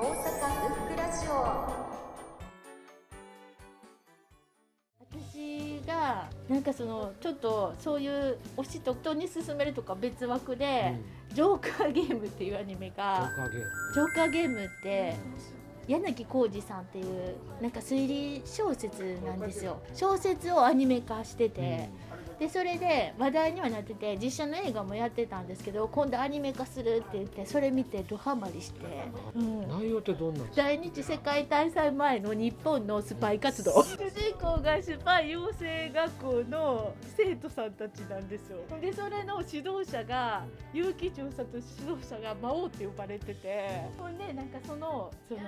[0.00, 1.32] 阪ブックラジオ。
[5.00, 10.94] 私がなんかそのちょっとそういう推しと人に勧めるとか別枠で、
[11.34, 13.28] ジョーカーゲームっていうアニメが
[13.92, 14.66] ジョーカーゲーム。
[14.66, 15.16] って
[15.88, 19.80] 柳浩二さんっていうなんか推理小説なんですよ。
[19.94, 21.88] 小説をアニメ化してて、
[22.38, 28.80] でそれで話題にはなってて実写の映画もやってたんですけど今度アニメ化するって言ってそれ見てドハマりして、
[29.34, 30.62] うん、内容ってどんなんですか？
[30.62, 33.82] 第二次世界大戦前の日本のスパイ活動。
[33.82, 38.58] 主人公がスパイ養成学校の生徒さんたちなんですよ。
[38.80, 43.82] でそれの指導者が結城巡査と指導者が魔王って呼ばれてて。
[43.98, 45.40] ほんでなんかそのその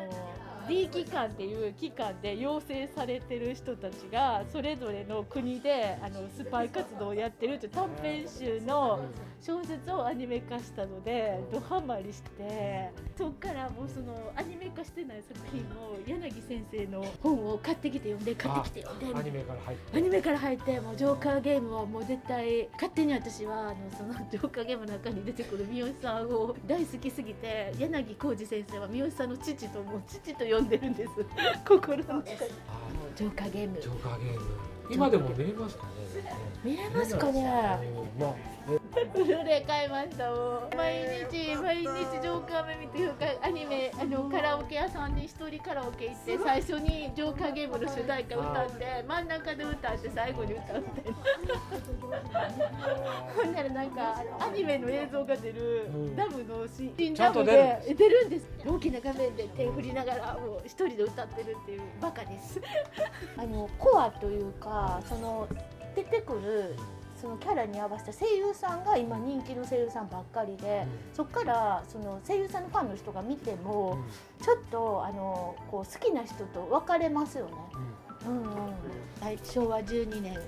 [0.68, 9.00] D 機関っていう機関で養成されてる人たちがそれぞれの国であのスパイ活動をやってるって短編集の
[9.40, 19.96] 小説をアニメ化したのでドハマりしてそっからもうそのアニメ化してない作品を柳先生の本を買ってきて読んで買ってきて読んでアニメから入って。
[19.96, 31.10] アニメから入ってもうジョーカーゲームはもう絶対勝手に私はあのそのジョーカーゲームの中に出てくる三好さんを大好きすぎて柳浩二先生は三好さんの父ともう父と呼んでるんです。
[31.66, 32.36] 心の中で
[32.68, 32.78] あ
[33.16, 33.80] ジョーカーゲーム。
[33.80, 35.90] ジョーカーゲーム今でも見れますかね
[36.64, 37.40] 見れますかね。
[38.18, 38.34] うんまあ
[38.78, 40.30] フルで買いました
[40.76, 41.86] 毎日毎日
[42.20, 51.18] ジョーカー目見ていうかアニメあのカラオケ屋さんに一人カラオケ行って最初にジョーカーゲームの主題歌歌って真ん中で歌って最後に歌うみたいな
[53.36, 56.16] ほんならなんかアニメの映像が出るうん。
[56.16, 58.48] ダムのシーンダムで出るんです。
[58.66, 62.60] 大きな画面で手振りながらもう一人で歌ってるっていうバカです。
[63.36, 65.48] あのコアというかその
[65.94, 66.76] 出てくる
[67.20, 73.98] そのキャラに合わせた声優さんが今人気の声優さんばっかりで、そこからその声優さんのファンの人が見ても
[74.42, 77.52] ちょっとあのこう好きな人と分かれますよね。
[78.26, 78.42] うん。
[78.42, 78.50] うん
[79.20, 80.38] はい、昭和12年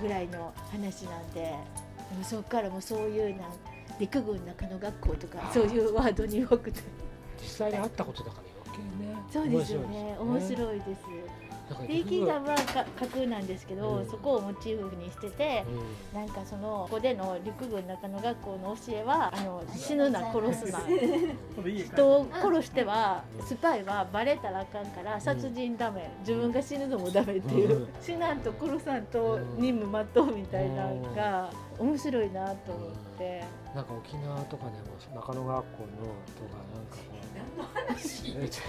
[0.00, 1.50] ぐらいの話なんでで
[2.16, 3.50] もそこからもそういうなん
[3.98, 6.80] 陸軍中野学校とかそういうワードに多くて。
[7.42, 9.16] 実際に会ったことだから余計ね。
[9.32, 10.16] そうですよね。
[10.20, 10.88] 面い白いです。
[10.88, 11.31] なん
[11.74, 14.06] か D キガはか架空なんですけど、うん。
[14.10, 15.64] そこをモチーフにしてて、
[16.12, 16.20] うん。
[16.20, 20.80] なんかそのここでの陸軍中野学校の教えはあの死ぬな殺すな。
[21.86, 26.10] 人を殺してはスパイはバレたらあかんから殺人ダメ。
[26.20, 27.88] 自分が死ぬのもダメっていう、うん。
[28.00, 33.44] 死なんと殺さんと任務全うみたいなのが面白いなと思って。
[33.74, 35.96] なんか沖縄とかでも中野学校の
[36.26, 37.22] 人がなんかこう。
[38.44, 38.60] えち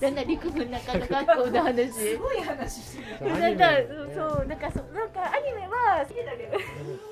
[0.00, 1.92] だんだん陸軍中野学校の話。
[1.92, 3.30] すごい話してる。
[3.30, 3.66] ょっとなんか
[4.14, 7.11] そうなんかそうなんかアニメは好きだけど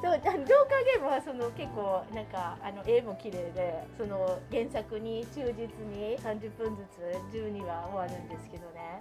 [0.00, 9.00] そうあのジョーカーゲームはその結構なんかあの絵も綺麗でその原作に忠実に30分ずつ12話終わるんですけどね、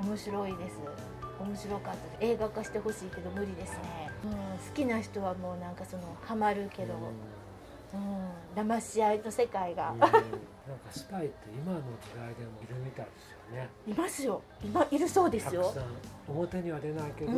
[0.00, 0.78] うん、面白いです。
[1.40, 4.36] 面白かった映画化してほしいけど無理ですね、うん、好
[4.74, 6.94] きな人はもうなんかそのハマるけど、
[7.94, 9.90] うん、騙し合いの世界が。
[9.90, 10.20] うん、なんか
[10.90, 13.68] スパイって今の時代でもいるみたいですよね。
[13.86, 14.42] いますよ。
[14.64, 15.62] 今いるそうですよ。
[15.62, 15.84] たくさん。
[16.28, 17.32] 表には出ないけど、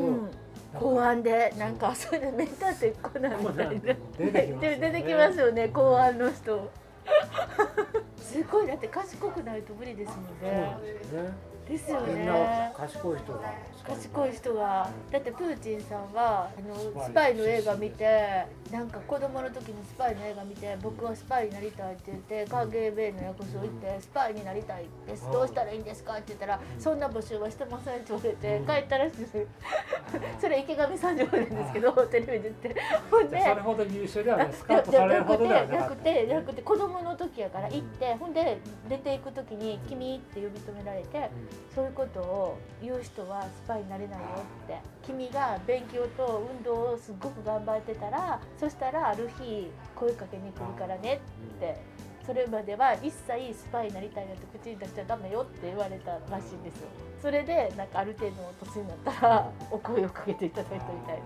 [0.78, 4.78] 公安でなんかそれで名探偵コナンみたいな出てきますよね。
[4.78, 6.70] 出てきますよね公安の人。
[8.18, 8.66] すごい。
[8.66, 10.60] だって賢くないと無理ですもんね。
[10.60, 12.72] んですよね。
[12.76, 13.40] 賢い人が
[13.86, 14.90] 賢い人が。
[15.10, 16.60] だってプーチンさんはあ
[16.96, 25.26] のスパイの映画見てなんか子供の時にスパイの映画見て僕はスパイになりたいって言って KGB の役所行ってスパイになりたいです。
[25.32, 29.46] どうしたらいいんですかって言ったらそんな募集はしてませんって言われて帰ったらしいです。
[30.40, 32.80] それ池上さん情報なんですけどテレビで言って
[33.10, 36.34] ほんでそれほど優秀ではないスカいやウトされるほどではなくて。
[36.34, 38.58] なくて子供の時やから行ってほんで
[38.88, 41.30] 出ていく時に「君」って呼び止められて
[41.74, 44.26] そういうことを言う人はスパイになれないよ
[44.64, 44.78] って。
[45.04, 51.20] 君が勉強と運動をすっごく頑張ってたらそしたらある日声かけに来るからね
[51.56, 52.04] って。
[52.24, 56.88] それまでは一切スパイになりたいなんて口に出しちゃダメよって言われたらしいんですよ。
[57.20, 61.22] それでなんかある程度の年になったらお声をかけていただいたみたいな。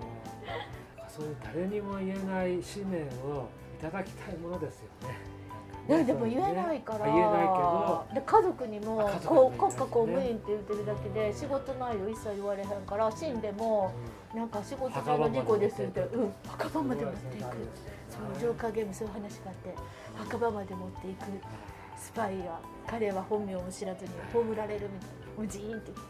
[1.08, 3.48] そういう誰にも言えない使命を
[3.78, 5.37] いただきたいものですよね。
[5.88, 8.04] ね、でも言えないから、言えないけど。
[8.14, 13.90] で家族にもこうも国家公務員って言ってるだけで仕事内容一切言われへんから死んでも
[14.34, 17.56] なんか仕事上の事故ですってうん墓場まで持っていく。
[18.10, 19.74] そうジョーカーゲームそういう話があって
[20.14, 21.24] 墓場まで持っていく。
[21.96, 25.16] スパイが彼は本名も知らずに葬られるみたいな。
[25.38, 26.00] もうジーンってきて。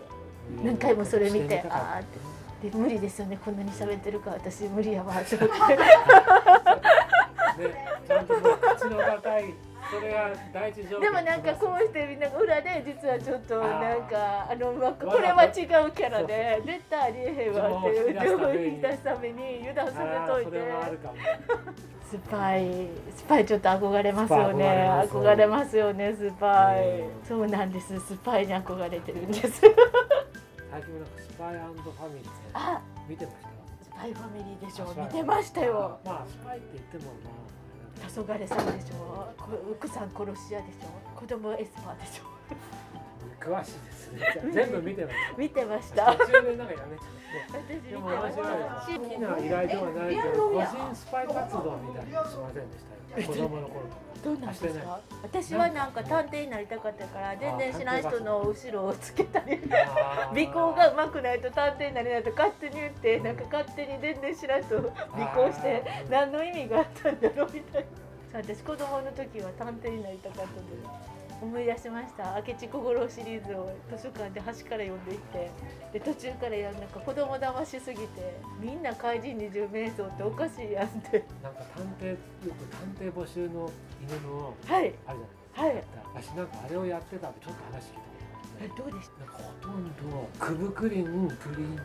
[0.65, 2.69] 何回もそれ見てああって。
[2.69, 3.39] で無理ですよね。
[3.45, 5.37] こんなに喋ってるから私無理やわって。
[5.37, 5.55] 思って
[8.91, 9.55] の高い
[9.91, 20.61] それが第一条件でもなんかこうしてみんなが裏で実はちょっとなんかあのまわざとこれは違うキャラで絶対ありえへんわっていう情報を引き出すために油断さあせといて
[22.11, 22.89] スパイ。
[23.15, 24.89] スパイちょっと憧れますよね。
[25.11, 27.01] 憧れますよねスパイ。
[27.01, 27.11] うん。
[27.23, 28.01] そうなんです。
[28.01, 29.61] スパイに憧れてるんです。
[29.61, 33.49] 最近もなんかスパイファミリーあ見てました？
[33.85, 36.01] スパイファミリーでしょ見てましたよ。
[36.05, 37.48] まあスパイって言ってもまあ
[37.99, 39.35] 黄昏さんでしょ？
[39.37, 41.19] こ奥さん殺し屋でしょ？
[41.19, 42.25] 子供エスパーでしょ？
[43.41, 44.53] 詳しいですね。
[44.53, 46.15] 全部見てました見てました。
[46.17, 47.05] 途中でなんかやめちゃ
[47.59, 47.81] って。
[47.91, 52.95] でもまし面白いたです好きな依頼ではないけど個人スパイ活動みたいなのしませんでした。
[52.95, 53.85] よ子供の頃
[54.25, 55.01] どうなんですか？
[55.23, 59.61] 私はなんか探偵になりたかったから全然知らない人の後ろをつけたり。
[60.49, 67.89] 尾行が上手くないと探偵になれないと勝手に言ってなんか勝手に全然知らん人を尾行して何の意味があったんだろうみたいな。
[68.43, 70.63] 私子供の時は探偵になりたかったので
[71.41, 72.41] 思い出しました。
[72.47, 75.51] 明智小五郎シリーズを図書館で端から読んでいって
[75.93, 81.25] で途中からやるなんか子供騙しすぎてみんな怪人二十面相っておかしいやんって。
[81.43, 82.49] なんか探偵よく
[82.99, 83.71] 探偵募集の
[84.01, 84.95] 犬のはい。
[85.07, 85.19] ある
[85.55, 86.01] じゃないですか。
[86.01, 86.23] はい。
[86.23, 88.09] 私なんかあれをやってたんでちょっと話聞いた
[88.61, 89.33] えどうでした？
[89.33, 91.83] ほとんどくぶくりんプリンの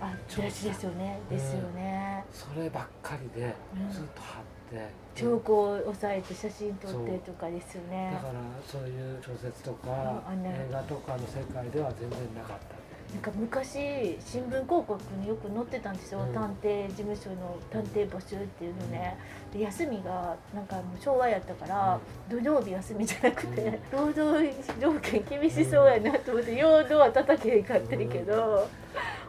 [0.00, 1.18] あ大事ですよね。
[1.28, 3.92] ですよねそればっかりでうん。
[3.92, 8.12] ずっと貼って、兆候を押さえて写真撮ってとかですよね。
[8.14, 8.34] だから
[8.66, 12.82] そういう小説とか映画とかの世界では全然なかった。
[13.12, 16.32] なんか昔新聞広告によく載ってたんですよ、うん。
[16.32, 19.18] 探偵事務所の探偵募集っていうのね。
[19.52, 22.00] で休みがなんかもう昭和やったから、
[22.30, 24.48] 土曜日休みじゃなくて、労働
[24.80, 28.66] 条件厳しそうやなと思ってようドア叩けへんかったけど、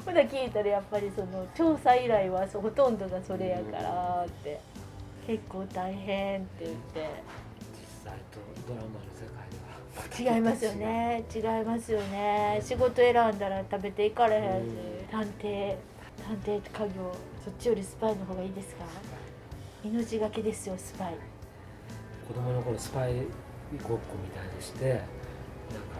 [0.05, 4.59] ほな聞いたらやっぱりその調査依頼はそうほとんどがそれやからって。
[5.25, 7.09] 結構大変って言って。
[8.03, 9.47] 実際とドラマの世界
[10.27, 10.35] では。
[10.35, 11.23] 違いますよね。
[11.33, 12.59] 違いますよね。
[12.61, 14.41] 仕事選んだら食べていかれへん。
[14.65, 14.71] し、う
[15.05, 15.77] ん探偵
[16.27, 17.15] 探偵家業。
[17.45, 18.83] そっちよりスパイの方がいいですか？
[19.83, 21.15] 命がけですよスパイ。
[22.27, 23.15] 子供の頃スパイ
[23.83, 25.03] ごっこみたいにしてなんか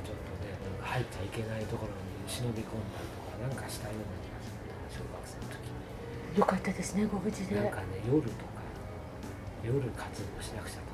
[0.04, 0.52] ちょっとね
[0.82, 4.56] 入っちゃいけないところに忍び込んだりとかなんかしたような気がする
[4.88, 7.56] 小学生の時よかったですねご無事で。
[7.56, 8.64] なんかね夜とか
[9.64, 10.93] 夜活動しなくちゃと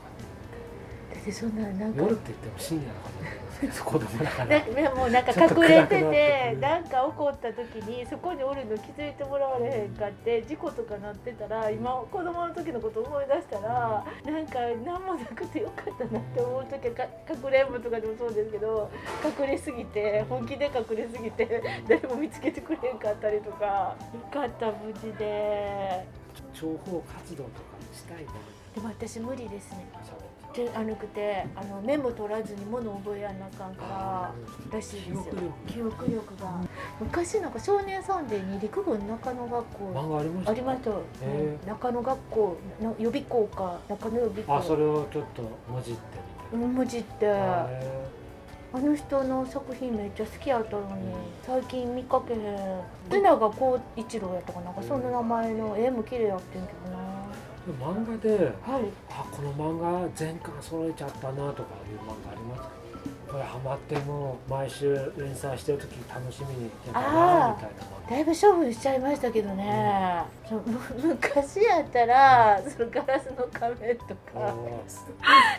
[1.19, 2.01] かだってそんななんか。
[2.01, 18.89] 夜って言っても深夜のことなんですけど子供だからなもなんか隠れててなんか起こった時にそこにおるの気づいてもらわれへんかって事故とかなってたら今子供の時のこと思い出したらなんか何もなくてよかったなって思う時はかかくれんぼとかでもそうですけど
[19.39, 23.95] 隠れすぎて本気で隠れすぎて誰も見つけてくれへんかったりとか。
[24.13, 26.05] よかった無事で。
[26.53, 28.31] 諜報活動とかしたいな
[28.75, 29.85] でも私無理ですね
[30.49, 34.31] 喋ってであのくてあのメモ取らずに物覚えやんなあかんから
[34.77, 35.15] らしいですよ。
[35.15, 35.51] 記憶力。
[35.67, 36.51] 記憶力が。
[36.99, 40.17] 昔なんか少年サンデーに陸軍中野学校。
[40.19, 40.51] ありました？
[40.51, 40.89] ありました。
[40.89, 44.55] よ、へ中野学校の予備校か中野予備校。
[44.55, 45.41] あそれをちょっと
[45.71, 45.99] もじって
[46.53, 47.07] みうん文字って。
[47.19, 51.13] てあへの人の作品めっちゃ好きやったのに
[51.43, 52.81] 最近見かけへん。
[53.09, 54.71] 津永光一郎やったかな。
[54.71, 57.18] んかそんな名前の絵も綺麗やってんけどな
[57.73, 58.83] 漫画ではい。
[59.09, 62.69] あこの漫画全巻揃えちゃったなとかいう漫画ありますか？
[63.29, 74.15] これハマってもう毎週連載してる時楽しみにやったなみたいなだいぶ処分しちゃいましたけどね、そうむ昔やったらそのガラスの仮面とか。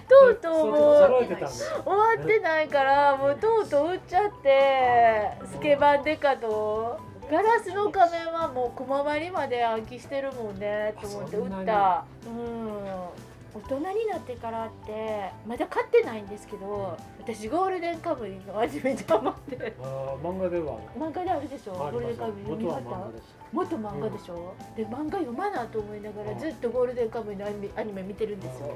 [0.09, 6.99] とうとうもう終わってないからもうとうとう売っちゃってスケバンデカと
[7.31, 11.63] ガラスの仮面はもう小回りまで暗記してるもんねと思って売あそんなに。
[11.63, 12.05] った。
[12.27, 13.31] うん。
[13.53, 19.75] 大人になってからってまだ買ってないんですけど私ゴールデンカムイのアニメにハマって。
[19.83, 20.79] あー漫画では。
[20.97, 22.43] 漫画であるでしょあゴールデンカムイ。
[22.45, 23.35] 読み方元は漫画です。
[23.53, 28.71] 元漫画でしょ、で漫画読まなと思いながらずっとゴールデンカムイのアニメアニメ見てるんですよ。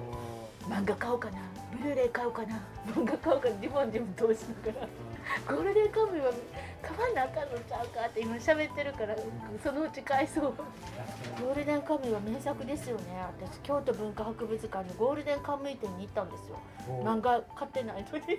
[0.68, 1.38] 漫画買おうかな
[1.78, 2.60] ブルーレイ買うかな。
[2.86, 4.88] 漫画買うか自分自分通しながら、
[5.48, 6.32] ゴールデンカムイは
[6.82, 9.16] 買わなあかんのちゃうかって今喋ってるから、
[9.62, 10.54] そのうち買いそう。
[11.40, 13.02] ゴールデンカムイは名作ですよね。
[13.40, 16.58] 私京都文化博物館のゴールデンカムイ店に行ったんですよ。
[17.02, 18.24] 漫画買ってないのに。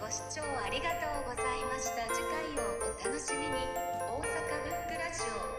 [0.00, 2.02] ご視聴ありがとうございました。
[2.14, 3.48] 次回をお楽しみに。
[4.06, 5.22] 大阪ブックラジ
[5.52, 5.55] オ。